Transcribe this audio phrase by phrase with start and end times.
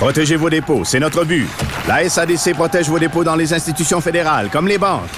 [0.00, 1.46] Protégez vos dépôts, c'est notre but.
[1.86, 5.10] La SADC protège vos dépôts dans les institutions fédérales, comme les banques.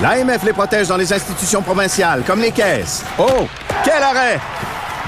[0.00, 3.04] L'AMF les protège dans les institutions provinciales, comme les caisses.
[3.18, 3.46] Oh,
[3.84, 4.40] quel arrêt!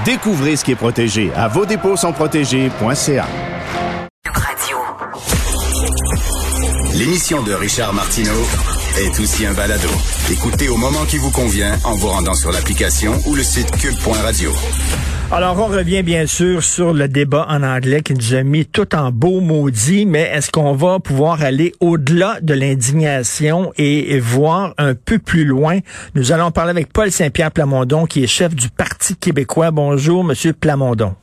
[0.05, 3.25] Découvrez ce qui est protégé à vos dépôts sont protégés.ca.
[4.31, 4.77] Radio.
[6.93, 8.45] L'émission de Richard Martineau
[8.99, 9.89] est aussi un balado.
[10.31, 14.53] Écoutez au moment qui vous convient en vous rendant sur l'application ou le site cube.radio.
[15.35, 18.93] Alors, on revient bien sûr sur le débat en anglais qui nous a mis tout
[18.93, 24.93] en beau maudit, mais est-ce qu'on va pouvoir aller au-delà de l'indignation et, voir un
[24.93, 25.79] peu plus loin?
[26.13, 29.71] Nous allons parler avec Paul Saint-Pierre Plamondon, qui est chef du Parti québécois.
[29.71, 31.15] Bonjour, Monsieur Plamondon.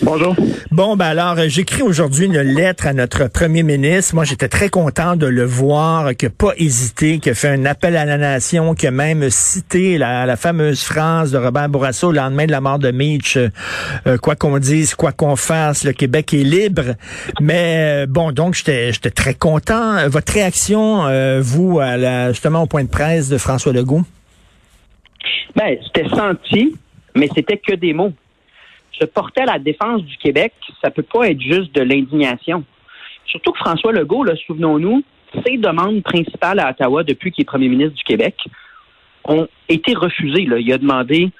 [0.00, 0.36] Bonjour.
[0.70, 4.14] Bon, ben alors, euh, j'écris aujourd'hui une lettre à notre premier ministre.
[4.14, 7.64] Moi, j'étais très content de le voir, qui n'a pas hésité, qui a fait un
[7.64, 12.06] appel à la nation, qui a même cité la, la fameuse phrase de Robert Bourassa
[12.06, 13.36] au lendemain de la mort de Mitch.
[13.36, 13.48] euh,
[14.06, 16.94] euh, quoi qu'on dise, quoi qu'on fasse, le Québec est libre.
[17.40, 20.08] Mais bon, donc, j'étais très content.
[20.08, 24.04] Votre réaction, euh, vous, à la, justement au point de presse de François Legault?
[25.56, 26.76] Ben, c'était senti,
[27.16, 28.12] mais c'était que des mots.
[29.00, 32.64] Se porter à la défense du Québec, ça peut pas être juste de l'indignation.
[33.26, 35.02] Surtout que François Legault, souvenons-nous,
[35.46, 38.34] ses demandes principales à Ottawa depuis qu'il est premier ministre du Québec
[39.24, 40.46] ont été refusées.
[40.46, 40.58] Là.
[40.58, 41.30] Il a demandé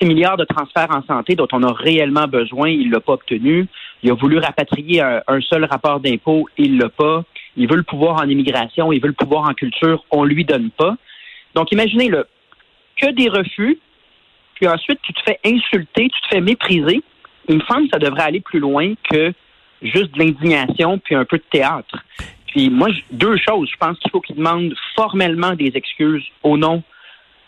[0.00, 3.66] 6 milliards de transferts en santé dont on a réellement besoin, il l'a pas obtenu.
[4.02, 7.24] Il a voulu rapatrier un, un seul rapport d'impôt, il l'a pas.
[7.56, 10.70] Il veut le pouvoir en immigration, il veut le pouvoir en culture, on lui donne
[10.70, 10.96] pas.
[11.54, 12.26] Donc imaginez le
[12.96, 13.78] que des refus,
[14.56, 17.02] puis ensuite tu te fais insulter, tu te fais mépriser.
[17.48, 19.32] Il me semble que ça devrait aller plus loin que
[19.82, 22.04] juste de l'indignation puis un peu de théâtre.
[22.48, 23.68] Puis moi, deux choses.
[23.70, 26.82] Je pense qu'il faut qu'il demande formellement des excuses au nom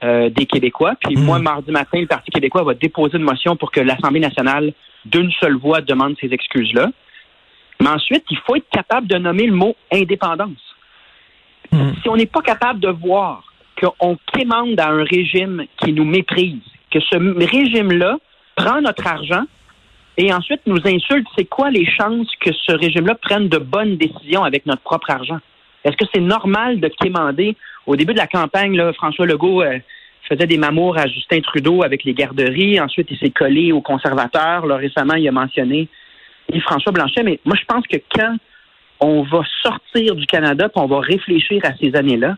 [0.05, 0.95] euh, des Québécois.
[1.03, 1.25] Puis Mm.
[1.25, 4.73] moi, mardi matin, le Parti québécois va déposer une motion pour que l'Assemblée nationale,
[5.05, 6.91] d'une seule voix, demande ces excuses-là.
[7.81, 10.77] Mais ensuite, il faut être capable de nommer le mot indépendance.
[11.73, 11.93] Mm.
[12.03, 13.43] Si on n'est pas capable de voir
[13.81, 18.19] qu'on quémande à un régime qui nous méprise, que ce régime-là
[18.57, 19.45] prend notre argent
[20.17, 24.43] et ensuite nous insulte, c'est quoi les chances que ce régime-là prenne de bonnes décisions
[24.43, 25.39] avec notre propre argent?
[25.85, 27.57] Est-ce que c'est normal de quémander?
[27.87, 29.79] Au début de la campagne, François Legault euh,
[30.29, 32.81] faisait des mamours à Justin Trudeau avec les garderies.
[32.81, 34.67] Ensuite, il s'est collé aux conservateurs.
[34.67, 35.89] Là, récemment, il a mentionné
[36.53, 37.23] Yves-François Blanchet.
[37.23, 38.37] Mais moi, je pense que quand
[39.01, 42.37] on va sortir du Canada puis on va réfléchir à ces années-là,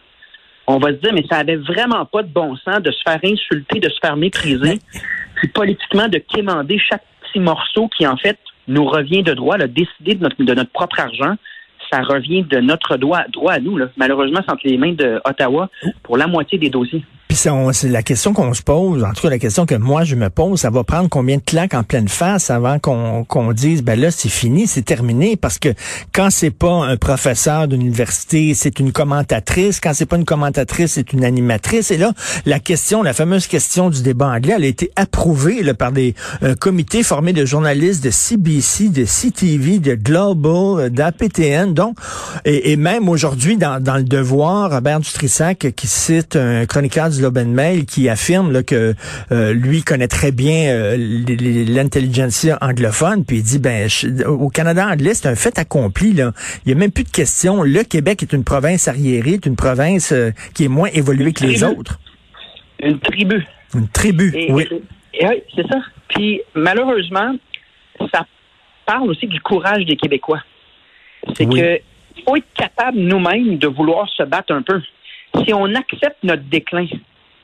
[0.66, 3.20] on va se dire, mais ça avait vraiment pas de bon sens de se faire
[3.24, 4.78] insulter, de se faire mépriser,
[5.36, 8.38] puis politiquement de quémander chaque petit morceau qui, en fait,
[8.68, 11.34] nous revient de droit, là, décider de notre, de notre propre argent,
[11.90, 13.76] ça revient de notre droit, droit à nous.
[13.76, 13.86] Là.
[13.96, 15.68] Malheureusement, c'est entre les mains d'Ottawa
[16.02, 17.04] pour la moitié des dossiers.
[17.30, 20.16] Puis c'est la question qu'on se pose, en tout cas la question que moi je
[20.16, 23.84] me pose, ça va prendre combien de claques en pleine face avant qu'on qu'on dise
[23.84, 25.36] ben là c'est fini, c'est terminé?
[25.36, 25.68] Parce que
[26.12, 31.12] quand c'est pas un professeur d'université, c'est une commentatrice, quand c'est pas une commentatrice, c'est
[31.12, 31.92] une animatrice.
[31.92, 32.14] Et là
[32.46, 36.16] la question, la fameuse question du débat anglais, elle a été approuvée là, par des
[36.42, 41.96] un comité formé de journalistes de CBC, de CTV, de Global, euh, d'APTN donc
[42.44, 47.19] et, et même aujourd'hui dans, dans le devoir Robert Dutrissac qui cite un chroniqueur du
[47.86, 48.94] Qui affirme là, que
[49.32, 50.96] euh, lui connaît très bien euh,
[51.68, 56.32] l'intelligentsia anglophone, puis il dit ben je- au Canada anglais c'est un fait accompli là.
[56.64, 57.62] Il y a même plus de questions.
[57.62, 61.44] Le Québec est une province arriérée, est une province euh, qui est moins évoluée que
[61.44, 61.98] les autres.
[62.82, 63.44] Une tribu.
[63.74, 64.66] Une tribu, Et, oui.
[64.70, 65.78] et- et oui, c'est ça.
[66.08, 67.34] Puis malheureusement,
[68.12, 68.26] ça
[68.86, 70.42] parle aussi du courage des Québécois.
[71.36, 71.60] C'est Oui.
[71.60, 71.78] que
[72.26, 74.80] faut être capable nous-mêmes de vouloir se battre un peu.
[75.44, 76.86] Si on accepte notre déclin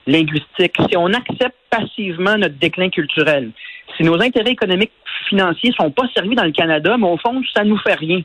[0.06, 3.50] linguistique, si on accepte passivement notre déclin culturel,
[3.96, 4.92] si nos intérêts économiques
[5.28, 8.20] financiers sont pas servis dans le Canada, mais au fond, ça nous fait rien.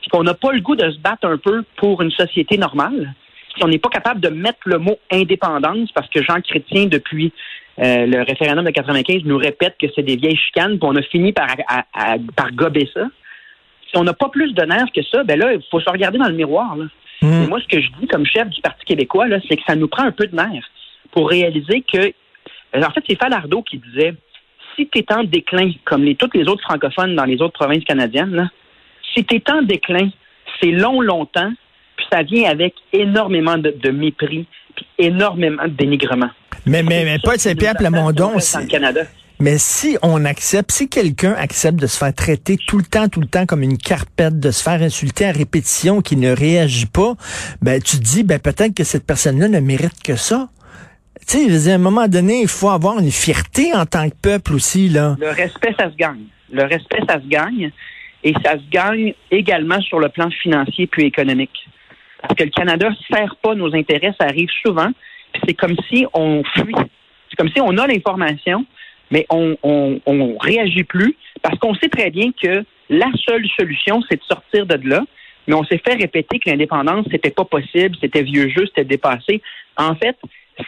[0.00, 3.12] Puis qu'on n'a pas le goût de se battre un peu pour une société normale,
[3.56, 7.32] si on n'est pas capable de mettre le mot indépendance, parce que Jean Chrétien, depuis
[7.80, 11.02] euh, le référendum de 95, nous répète que c'est des vieilles chicanes, puis on a
[11.02, 13.02] fini par, à- à- par gober ça.
[13.90, 16.18] Si on n'a pas plus de nerfs que ça, ben là, il faut se regarder
[16.18, 16.76] dans le miroir.
[16.76, 16.84] Là.
[17.44, 19.74] Et moi, ce que je dis comme chef du Parti québécois, là, c'est que ça
[19.74, 20.70] nous prend un peu de nerfs
[21.12, 24.14] pour réaliser que, euh, en fait, c'est Falardeau qui disait,
[24.76, 27.84] si tu es en déclin, comme les, toutes les autres francophones dans les autres provinces
[27.84, 28.48] canadiennes, là,
[29.14, 30.10] Si tu es en déclin,
[30.60, 31.52] c'est long, longtemps,
[31.96, 34.46] puis ça vient avec énormément de, de mépris,
[34.76, 36.30] puis énormément de dénigrement.
[36.66, 38.32] Mais, mais, mais Paul Saint-Pierre Plamondon.
[39.40, 43.20] Mais si on accepte, si quelqu'un accepte de se faire traiter tout le temps, tout
[43.20, 47.14] le temps comme une carpette, de se faire insulter à répétition, qui ne réagit pas,
[47.62, 50.50] ben tu te dis, ben peut-être que cette personne-là ne mérite que ça.
[51.26, 54.54] Tu sais, à un moment donné, il faut avoir une fierté en tant que peuple
[54.54, 55.16] aussi, là.
[55.20, 56.24] Le respect, ça se gagne.
[56.52, 57.70] Le respect, ça se gagne.
[58.22, 61.68] Et ça se gagne également sur le plan financier puis économique.
[62.20, 64.90] Parce que le Canada ne sert pas nos intérêts, ça arrive souvent.
[65.32, 66.74] Puis c'est comme si on fuit.
[67.30, 68.66] C'est comme si on a l'information,
[69.10, 74.02] mais on, on, on réagit plus parce qu'on sait très bien que la seule solution,
[74.08, 75.02] c'est de sortir de là.
[75.46, 79.40] Mais on s'est fait répéter que l'indépendance, c'était pas possible, c'était vieux jeu, c'était dépassé.
[79.76, 80.16] En fait,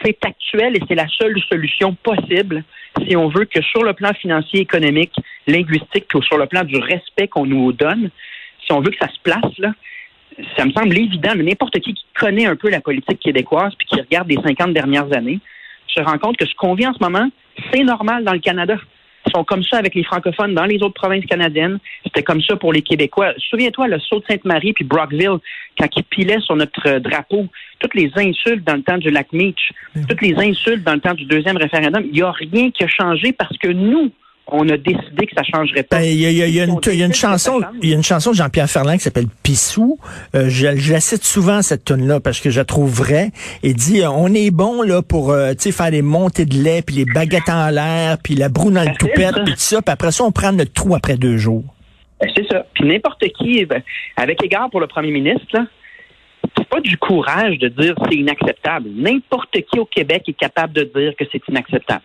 [0.03, 2.63] c'est actuel et c'est la seule solution possible
[3.05, 5.13] si on veut que sur le plan financier, économique,
[5.47, 8.09] linguistique, puis sur le plan du respect qu'on nous donne,
[8.65, 9.73] si on veut que ça se place, là,
[10.57, 13.87] ça me semble évident, mais n'importe qui qui connaît un peu la politique québécoise puis
[13.87, 15.39] qui regarde les 50 dernières années
[15.87, 17.29] se rend compte que ce qu'on vit en ce moment,
[17.71, 18.77] c'est normal dans le Canada.
[19.31, 21.79] Sont comme ça avec les francophones dans les autres provinces canadiennes.
[22.03, 23.33] C'était comme ça pour les Québécois.
[23.37, 25.39] Souviens-toi, le saut de Sainte-Marie puis Brockville,
[25.79, 27.47] quand ils pilaient sur notre drapeau,
[27.79, 29.71] toutes les insultes dans le temps du lac Meach,
[30.07, 32.87] toutes les insultes dans le temps du deuxième référendum, il n'y a rien qui a
[32.87, 34.11] changé parce que nous,
[34.47, 35.99] on a décidé que ça changerait pas.
[35.99, 38.31] Ben, Il y a, y y une, y a chanson, il y a une chanson
[38.31, 39.97] de Jean-Pierre Ferland qui s'appelle Pissou.
[40.35, 43.31] Euh, je, je la cite souvent cette tune là parce que je la trouve vraie.
[43.63, 46.55] Il dit euh, on est bon là pour euh, tu sais faire des montées de
[46.55, 49.59] lait puis les baguettes en l'air puis la broue dans le Facile, toupette puis tout
[49.59, 51.63] ça puis après ça on prend notre trou après deux jours.
[52.19, 52.65] Ben, c'est ça.
[52.73, 53.81] Puis n'importe qui, ben,
[54.17, 55.65] avec égard pour le premier ministre, là,
[56.57, 58.89] c'est pas du courage de dire c'est inacceptable.
[58.95, 62.03] N'importe qui au Québec est capable de dire que c'est inacceptable.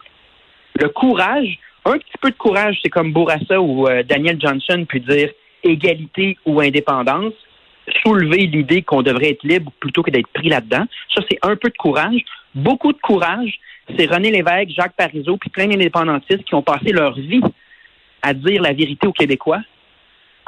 [0.74, 5.00] Le courage, un petit peu de courage, c'est comme Bourassa ou euh, Daniel Johnson, puis
[5.00, 5.30] dire
[5.62, 7.32] égalité ou indépendance,
[8.04, 10.84] soulever l'idée qu'on devrait être libre plutôt que d'être pris là-dedans.
[11.14, 12.20] Ça, c'est un peu de courage.
[12.54, 13.58] Beaucoup de courage,
[13.96, 17.42] c'est René Lévesque, Jacques Parizeau, puis plein d'indépendantistes qui ont passé leur vie
[18.22, 19.60] à dire la vérité aux Québécois,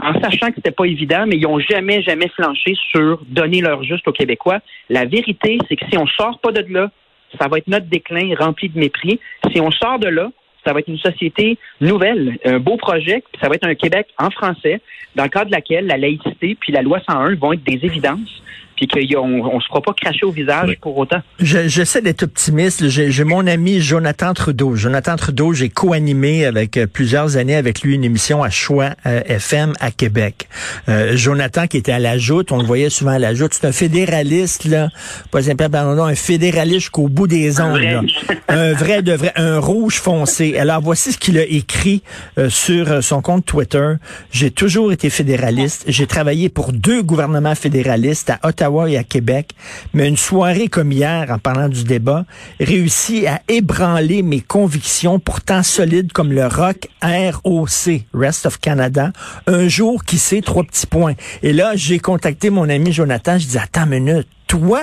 [0.03, 3.83] en sachant que c'était pas évident, mais ils ont jamais, jamais flanché sur donner leur
[3.85, 4.61] juste aux Québécois.
[4.89, 6.91] La vérité, c'est que si on sort pas de là,
[7.39, 9.21] ça va être notre déclin rempli de mépris.
[9.53, 10.31] Si on sort de là,
[10.65, 14.09] ça va être une société nouvelle, un beau projet, puis ça va être un Québec
[14.19, 14.81] en français,
[15.15, 18.43] dans le cadre de laquelle la laïcité puis la loi 101 vont être des évidences,
[18.89, 21.21] puis qu'on on se fera pas cracher au visage pour autant.
[21.39, 22.89] Je- J'essaie d'être optimiste.
[22.89, 24.75] J'ai mon ami Jonathan Trudeau.
[24.77, 29.21] Jonathan Trudeau, j'ai co-animé avec euh, plusieurs années avec lui une émission à Choix euh,
[29.27, 30.49] FM à Québec.
[30.89, 33.53] Euh, Jonathan qui était à la joute, on le voyait souvent à la joute.
[33.55, 34.89] C'est un fédéraliste, là.
[35.31, 37.81] Pas Saint-Pierre Plamondon, un fédéraliste jusqu'au bout des ongles.
[37.83, 38.01] là.
[38.49, 40.57] un vrai de vrai, un rouge foncé.
[40.59, 42.03] Alors voici ce qu'il a écrit
[42.39, 43.95] euh, sur son compte Twitter.
[44.33, 45.85] J'ai toujours été fédéraliste.
[45.89, 49.51] J'ai travaillé pour deux gouvernements fédéralistes à Ottawa et à Québec.
[49.95, 52.25] Mais une soirée comme hier, en parlant du débat,
[52.61, 59.13] réussit à ébranler mes convictions pourtant solides comme le rock ROC, Rest of Canada.
[59.47, 61.15] Un jour, qui sait, trois petits points.
[61.43, 63.39] Et là, j'ai contacté mon ami Jonathan.
[63.39, 64.81] Je dis, attends une minute, toi,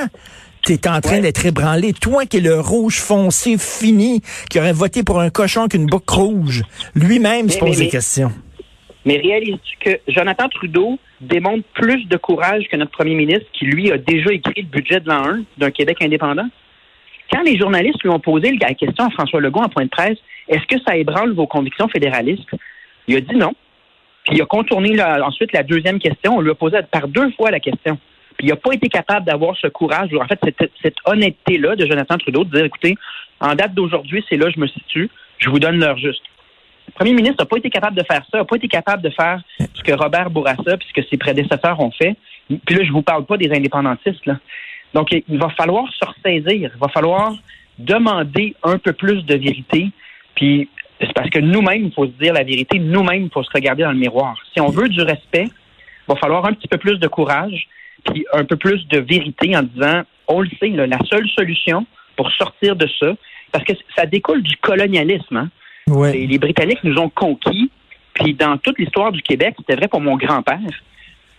[0.66, 1.22] T'es en train Ouais.
[1.22, 1.94] d'être ébranlé.
[1.94, 6.14] Toi qui es le rouge foncé fini, qui aurait voté pour un cochon qu'une boucle
[6.14, 6.64] rouge,
[6.94, 8.34] lui-même se pose mais- des mais- questions.
[9.08, 13.90] Mais réalises-tu que Jonathan Trudeau démontre plus de courage que notre premier ministre qui, lui,
[13.90, 16.50] a déjà écrit le budget de l'an 1 d'un Québec indépendant?
[17.32, 20.18] Quand les journalistes lui ont posé la question à François Legault en point de presse,
[20.50, 22.50] est-ce que ça ébranle vos convictions fédéralistes?
[23.08, 23.54] Il a dit non.
[24.26, 26.36] Puis il a contourné ensuite la deuxième question.
[26.36, 27.98] On lui a posé par deux fois la question.
[28.38, 31.78] Puis il n'a pas été capable d'avoir ce courage, ou en fait cette, cette honnêteté-là
[31.78, 32.98] de Jonathan Trudeau de dire, écoutez,
[33.40, 36.24] en date d'aujourd'hui, c'est là que je me situe, je vous donne l'heure juste.
[36.88, 39.10] Le premier ministre n'a pas été capable de faire ça, n'a pas été capable de
[39.10, 42.16] faire ce que Robert Bourassa puis ce que ses prédécesseurs ont fait.
[42.66, 44.26] Puis là, je vous parle pas des indépendantistes.
[44.26, 44.40] Là.
[44.94, 46.72] Donc, il va falloir se ressaisir.
[46.74, 47.34] Il va falloir
[47.78, 49.92] demander un peu plus de vérité.
[50.36, 52.80] Puis, c'est parce que nous-mêmes, il faut se dire la vérité.
[52.80, 54.36] Nous-mêmes, il faut se regarder dans le miroir.
[54.54, 57.68] Si on veut du respect, il va falloir un petit peu plus de courage
[58.06, 61.86] puis un peu plus de vérité en disant, on le sait, là, la seule solution
[62.16, 63.14] pour sortir de ça,
[63.52, 65.38] parce que ça découle du colonialisme.
[65.38, 65.50] Hein?
[65.88, 67.72] Les, Britanniques nous ont conquis,
[68.14, 70.60] puis dans toute l'histoire du Québec, c'était vrai pour mon grand-père,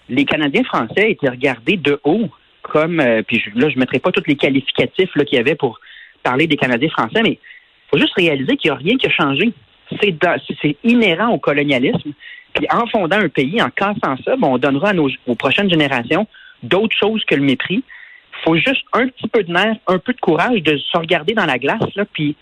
[0.09, 2.29] les Canadiens français étaient regardés de haut
[2.63, 5.81] comme, euh, puis là, je ne mettrai pas tous les qualificatifs qu'il y avait pour
[6.23, 9.11] parler des Canadiens français, mais il faut juste réaliser qu'il n'y a rien qui a
[9.11, 9.53] changé.
[10.01, 12.13] C'est inhérent au colonialisme.
[12.55, 15.71] Puis en fondant un pays, en cassant ça, bon, on donnera à nos, aux prochaines
[15.71, 16.27] générations
[16.63, 17.83] d'autres choses que le mépris.
[17.85, 21.35] Il faut juste un petit peu de nerf, un peu de courage de se regarder
[21.35, 22.37] dans la glace, là, puis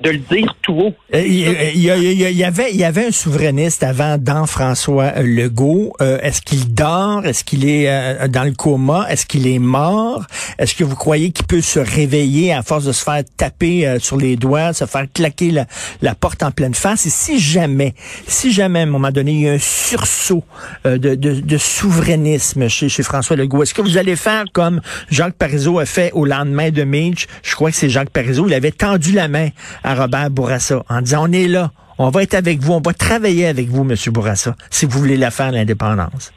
[0.00, 0.94] de le dire tout haut.
[1.14, 1.42] Euh, Il
[1.74, 5.92] il y, avait, y avait un souverainiste avant dans François Legault.
[6.00, 7.24] Euh, Est-ce qu'il dort?
[7.24, 9.06] Est-ce qu'il est euh, dans le coma?
[9.08, 10.24] Est-ce qu'il est mort?
[10.58, 13.98] Est-ce que vous croyez qu'il peut se réveiller à force de se faire taper euh,
[13.98, 15.66] sur les doigts, se faire claquer la,
[16.00, 17.06] la porte en pleine face?
[17.06, 17.94] Et si jamais,
[18.26, 20.44] si jamais à un moment donné, il y a un sursaut
[20.86, 24.80] euh, de, de, de souverainisme chez, chez François Legault, est-ce que vous allez faire comme
[25.10, 27.26] Jacques Parizeau a fait au lendemain de Mitch?
[27.42, 28.46] Je crois que c'est Jacques Parizeau.
[28.48, 29.48] Il avait tendu la main
[29.84, 32.92] à Robert Bourassa en disant, on est là, on va être avec vous, on va
[32.92, 36.32] travailler avec vous, Monsieur Bourassa, si vous voulez la faire, l'indépendance.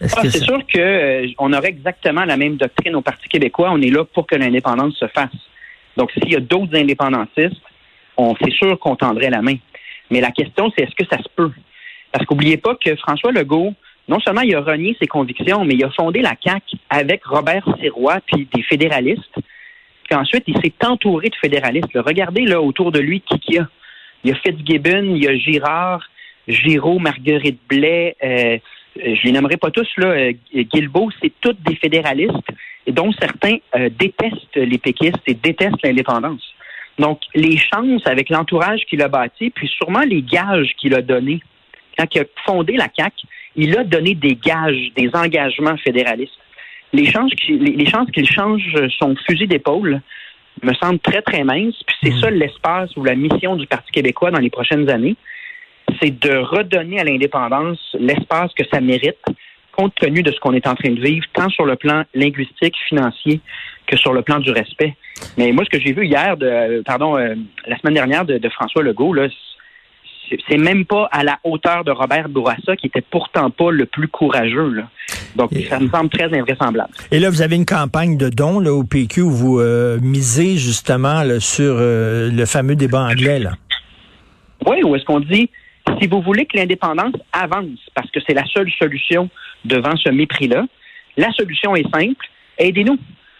[0.00, 3.70] Ah, c'est ça- sûr que euh, on aurait exactement la même doctrine au Parti québécois.
[3.72, 5.34] On est là pour que l'indépendance se fasse.
[5.96, 7.60] Donc, s'il y a d'autres indépendantistes,
[8.16, 9.56] on c'est sûr qu'on tendrait la main.
[10.10, 11.50] Mais la question, c'est est-ce que ça se peut?
[12.12, 13.74] Parce qu'oubliez pas que François Legault,
[14.08, 17.64] non seulement il a renié ses convictions, mais il a fondé la CAQ avec Robert
[17.80, 19.34] Sirois puis des fédéralistes.
[20.08, 21.90] Puis ensuite, il s'est entouré de fédéralistes.
[21.94, 23.68] Regardez là autour de lui qui qu'il y a.
[24.24, 26.02] Il y a Fitzgibbon, il y a Girard,
[26.48, 28.58] Giraud, Marguerite Blais, euh,
[29.04, 32.48] euh, je les nommerai pas tous, là, euh, Guilbeault, c'est tous des fédéralistes,
[32.88, 36.42] dont certains euh, détestent les péquistes et détestent l'indépendance.
[36.98, 41.40] Donc, les chances avec l'entourage qu'il a bâti, puis sûrement les gages qu'il a donnés,
[41.96, 43.14] quand il a fondé la CAQ,
[43.56, 46.38] il a donné des gages, des engagements fédéralistes.
[46.92, 48.62] Les chances qu'il les, les chances qu'il change
[48.98, 50.00] son fusil d'épaule
[50.62, 54.30] me semblent très, très minces, puis c'est ça l'espace ou la mission du Parti québécois
[54.30, 55.16] dans les prochaines années
[56.02, 59.16] c'est de redonner à l'indépendance l'espace que ça mérite,
[59.72, 62.74] compte tenu de ce qu'on est en train de vivre, tant sur le plan linguistique,
[62.88, 63.40] financier,
[63.86, 64.94] que sur le plan du respect.
[65.38, 67.34] Mais moi, ce que j'ai vu hier, de, pardon, euh,
[67.66, 69.28] la semaine dernière de, de François Legault, là,
[70.28, 73.86] c'est- c'est même pas à la hauteur de Robert Bourassa, qui était pourtant pas le
[73.86, 74.68] plus courageux.
[74.70, 74.90] Là.
[75.38, 76.90] Donc, Et- ça me semble très invraisemblable.
[77.12, 80.56] Et là, vous avez une campagne de dons là, au PQ où vous euh, misez
[80.56, 83.38] justement là, sur euh, le fameux débat anglais.
[83.38, 83.52] Là.
[84.66, 85.48] Oui, ou est-ce qu'on dit,
[86.00, 89.30] si vous voulez que l'indépendance avance, parce que c'est la seule solution
[89.64, 90.66] devant ce mépris-là,
[91.16, 92.26] la solution est simple,
[92.58, 92.98] aidez-nous.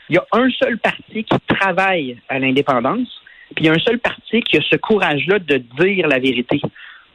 [0.09, 3.09] Il y a un seul parti qui travaille à l'indépendance,
[3.57, 6.61] puis il y a un seul parti qui a ce courage-là de dire la vérité,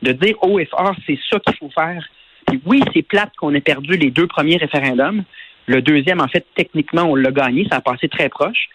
[0.02, 2.06] de dire haut et fort, c'est ça qu'il faut faire.
[2.66, 5.24] Oui, c'est plate qu'on ait perdu les deux premiers référendums.
[5.66, 8.70] Le deuxième, en fait, techniquement, on l'a gagné, ça a passé très proche.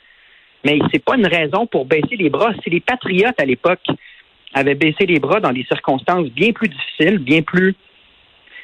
[0.64, 2.52] Mais c'est pas une raison pour baisser les bras.
[2.62, 3.87] Si les patriotes à l'époque
[4.54, 7.75] avaient baissé les bras dans des circonstances bien plus difficiles, bien plus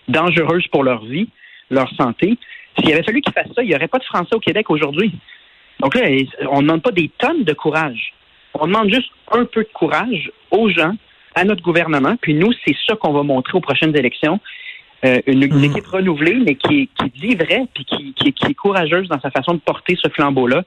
[0.08, 1.28] dangereuses pour leur vie,
[1.70, 2.36] leur santé,
[2.78, 5.12] s'il avait fallu qu'ils fassent ça, il n'y aurait pas de Français au Québec aujourd'hui.
[5.80, 6.08] Donc là,
[6.50, 8.12] on ne demande pas des tonnes de courage.
[8.54, 10.94] On demande juste un peu de courage aux gens,
[11.34, 12.16] à notre gouvernement.
[12.20, 14.40] Puis nous, c'est ça qu'on va montrer aux prochaines élections.
[15.04, 15.64] Euh, une, une Mhm.
[15.64, 19.30] équipe renouvelée, mais qui, qui dit vrai, puis qui, qui- qui est courageuse dans sa
[19.30, 20.64] façon de porter ce flambeau-là,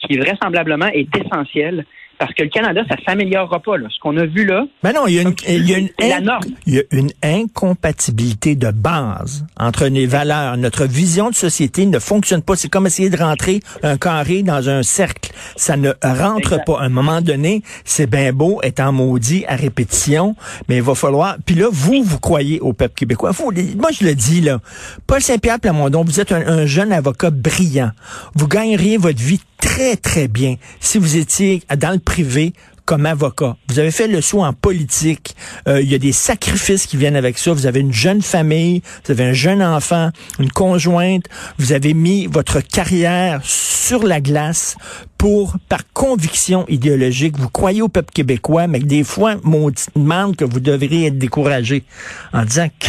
[0.00, 1.86] qui vraisemblablement est essentiel.
[2.18, 3.76] Parce que le Canada, ça s'améliorera pas.
[3.76, 3.86] Là.
[3.90, 5.86] Ce qu'on a vu là, Ben non, il y a une, il y a une,
[5.86, 10.56] inc- il y a une incompatibilité de base entre les valeurs.
[10.56, 12.56] Notre vision de société ne fonctionne pas.
[12.56, 15.32] C'est comme essayer de rentrer un carré dans un cercle.
[15.56, 16.66] Ça ne rentre Exact.
[16.66, 16.80] pas.
[16.80, 20.34] À un moment donné, c'est bien beau, étant maudit à répétition,
[20.68, 21.36] mais il va falloir...
[21.44, 23.30] Puis là, vous, vous croyez au peuple québécois.
[23.32, 24.58] Vous, moi, je le dis, là.
[25.06, 27.90] Paul Saint-Pierre Plamondon, vous êtes un, un jeune avocat brillant.
[28.34, 32.52] Vous gagneriez votre vie très, très bien si vous étiez dans le privé
[32.88, 33.54] comme avocat.
[33.68, 35.36] Vous avez fait le saut en politique.
[35.68, 37.52] Euh, il y a des sacrifices qui viennent avec ça.
[37.52, 40.08] Vous avez une jeune famille, vous avez un jeune enfant,
[40.40, 41.26] une conjointe.
[41.58, 44.78] Vous avez mis votre carrière sur la glace
[45.18, 50.36] pour, par conviction idéologique, vous croyez au peuple québécois, mais que des fois, mon demande
[50.36, 51.84] que vous devriez être découragé
[52.32, 52.68] en disant,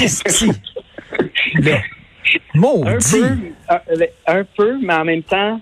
[1.66, 1.82] un
[2.56, 3.20] maudit.
[3.20, 3.28] peu,
[3.68, 3.80] un,
[4.28, 5.60] un peu, mais en même temps,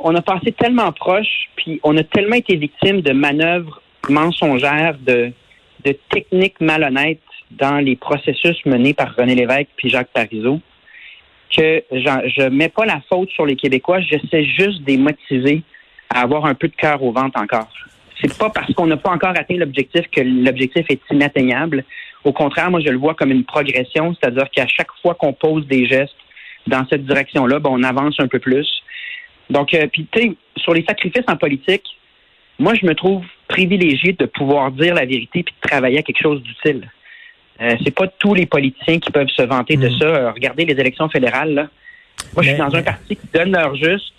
[0.00, 5.32] on a passé tellement proche, puis on a tellement été victime de manœuvres mensongères, de,
[6.10, 10.60] techniques malhonnêtes dans les processus menés par René Lévesque puis Jacques Parizeau,
[11.56, 15.62] que je mets pas la faute sur les Québécois, j'essaie juste de les motiver
[16.08, 17.68] à avoir un peu de cœur au ventre encore.
[18.20, 21.84] C'est pas parce qu'on n'a pas encore atteint l'objectif que l'objectif est inatteignable.
[22.24, 25.66] Au contraire, moi, je le vois comme une progression, c'est-à-dire qu'à chaque fois qu'on pose
[25.66, 26.14] des gestes
[26.66, 28.79] dans cette direction-là, ben, on avance un peu plus.
[29.50, 31.84] Donc, euh, puis, tu sais, sur les sacrifices en politique,
[32.58, 36.22] moi, je me trouve privilégié de pouvoir dire la vérité puis de travailler à quelque
[36.22, 36.88] chose d'utile.
[37.60, 39.98] Euh, c'est pas tous les politiciens qui peuvent se vanter de Mm.
[39.98, 40.04] ça.
[40.06, 41.68] Euh, regardez les élections fédérales, là.
[42.34, 44.12] Moi, je suis Mais- dans un parti qui donne leur juste.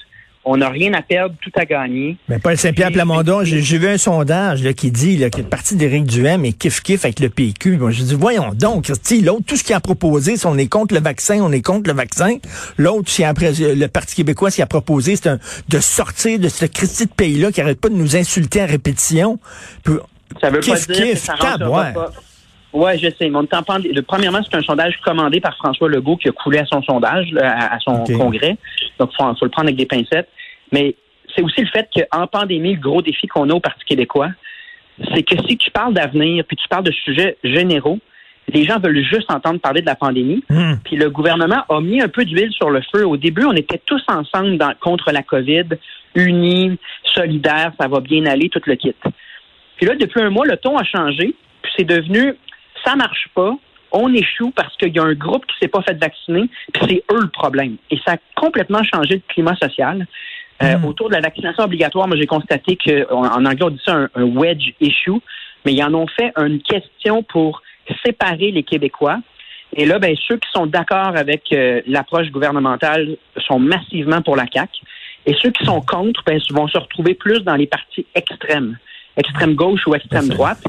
[0.44, 2.18] On n'a rien à perdre, tout à gagner.
[2.28, 5.76] Mais Paul Saint-Pierre Plamondon, j'ai vu un sondage là, qui dit là, que le parti
[5.76, 7.78] d'Éric Duhem est kiff-kiff avec le PQ.
[7.78, 10.96] Bon, je dis, voyons donc, l'autre, tout ce qu'il a proposé, c'est on est contre
[10.96, 12.38] le vaccin, on est contre le vaccin.
[12.78, 15.30] L'autre, c'est après le Parti québécois, ce qu'il a proposé, c'est
[15.70, 19.38] de sortir de ce Christy de pays-là qui arrête pas de nous insulter à répétition.
[19.84, 19.94] Puis,
[20.42, 21.94] Ça veut Kiff, pas dire kiff, que ça rentrera tabouère.
[21.94, 22.12] pas.
[22.74, 23.30] Ouais, je sais.
[24.08, 27.74] Premièrement, c'est un sondage commandé par François Legault qui a coulé à son sondage, là,
[27.74, 28.58] à, son congrès.
[29.00, 30.30] Donc, il faut, faut le prendre avec des pincettes.
[30.72, 30.96] Mais
[31.36, 34.30] c'est aussi le fait qu'en pandémie, le gros défi qu'on a au Parti québécois,
[35.14, 38.00] c'est que si tu parles d'avenir, puis tu parles de sujets généraux,
[38.54, 40.44] les gens veulent juste entendre parler de la pandémie.
[40.50, 43.06] hmm, Puis le gouvernement a mis un peu d'huile sur le feu.
[43.06, 45.66] Au début, on était tous ensemble dans- contre la COVID,
[46.16, 48.96] unis, solidaires, ça va bien aller, tout le kit.
[49.78, 51.36] Puis là, depuis un mois, le ton a changé.
[51.62, 52.34] Puis c'est devenu,
[52.86, 53.56] ça marche pas.
[53.92, 57.04] On échoue parce qu'il y a un groupe qui s'est pas fait vacciner, puis c'est
[57.14, 57.76] eux le problème.
[57.90, 60.08] Et ça a complètement changé le climat social.
[60.64, 60.86] Euh, Mm.
[60.86, 64.10] Autour de la vaccination obligatoire, moi j'ai constaté que en anglais on dit ça un,
[64.16, 65.20] un wedge issue,
[65.66, 67.62] mais ils en ont fait une question pour
[68.06, 69.20] séparer les Québécois.
[69.74, 74.46] Et là, ben, ceux qui sont d'accord avec euh, l'approche gouvernementale sont massivement pour la
[74.52, 74.72] CAQ.
[75.26, 78.78] Et ceux qui sont contre ben, vont se retrouver plus dans les partis extrêmes,
[79.16, 80.62] extrême gauche ou extrême droite.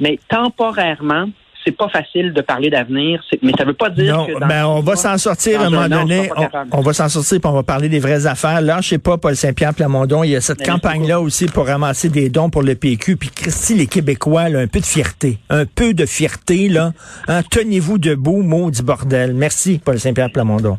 [0.00, 1.28] Mais temporairement,
[1.68, 3.22] c'est pas facile de parler d'avenir.
[3.42, 5.70] Mais ça veut pas dire Non, que dans ben on va s'en sortir à un
[5.70, 6.30] moment donné.
[6.72, 8.62] On, va s'en sortir puis on va parler des vraies affaires.
[8.62, 12.08] Là, je sais pas, Paul Saint-Pierre Plamondon, il y a cette campagne-là aussi pour ramasser
[12.08, 13.16] des dons pour le PQ.
[13.16, 15.38] Puis Christy, les Québécois, là, un peu de fierté.
[15.50, 16.92] Un peu de fierté, là.
[17.28, 19.34] Hein, Tenez-vous debout, maudit bordel.
[19.34, 20.78] Merci, Paul Saint-Pierre Plamondon.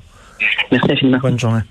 [0.71, 1.19] Merci infiniment.
[1.21, 1.61] Bonne journée.